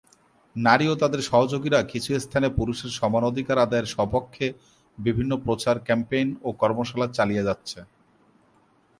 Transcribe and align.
নারী 0.55 0.85
ও 0.87 0.95
তাদের 1.01 1.21
সহযোগীরা 1.21 1.79
কিছু 1.91 2.09
স্থানে 2.19 2.47
পুরুষের 2.57 2.91
সমান 2.99 3.23
অধিকার 3.31 3.57
আদায়ের 3.65 3.91
স্বপক্ষে 3.95 4.45
বিভিন্ন 4.97 5.31
প্রকার 5.45 5.75
ক্যাম্পেইন 5.87 6.27
ও 6.43 6.49
কর্মশালা 6.61 7.07
চালিয়ে 7.17 7.47
যাচ্ছে। 7.47 7.79